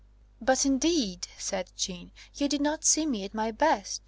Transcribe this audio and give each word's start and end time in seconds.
"But, 0.41 0.65
indeed," 0.65 1.27
said 1.37 1.71
Jeanne, 1.77 2.11
"you 2.33 2.47
did 2.47 2.59
not 2.59 2.83
see 2.83 3.05
me 3.05 3.23
at 3.23 3.35
my 3.35 3.51
best. 3.51 3.99